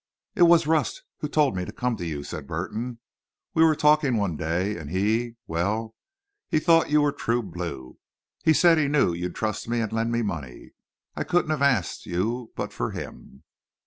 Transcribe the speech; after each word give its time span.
"It 0.33 0.41
was 0.49 0.65
Rust 0.65 1.03
who 1.19 1.27
told 1.29 1.55
me 1.55 1.63
to 1.63 1.71
come 1.71 1.95
to 1.97 2.05
you," 2.07 2.23
said 2.23 2.47
Burton. 2.47 2.97
"We 3.53 3.63
were 3.63 3.75
talking 3.75 4.17
one 4.17 4.35
day, 4.35 4.75
and 4.75 4.89
he—well, 4.89 5.93
he 6.49 6.57
thought 6.57 6.89
you 6.89 7.03
were 7.03 7.11
true 7.11 7.43
blue. 7.43 7.99
He 8.43 8.51
said 8.51 8.79
he 8.79 8.87
knew 8.87 9.13
you'd 9.13 9.35
trust 9.35 9.69
me 9.69 9.79
and 9.79 9.93
lend 9.93 10.11
me 10.11 10.23
money. 10.23 10.71
I 11.15 11.23
couldn't 11.23 11.51
have 11.51 11.61
asked 11.61 12.07
you 12.07 12.51
but 12.55 12.73
for 12.73 12.89
him." 12.89 13.43